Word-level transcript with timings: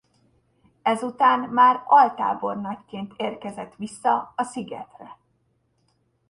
Ezután 0.81 1.39
már 1.49 1.83
altábornagyként 1.87 3.13
érkezett 3.17 3.75
vissza 3.75 4.33
a 4.35 4.43
szigetre. 4.43 5.17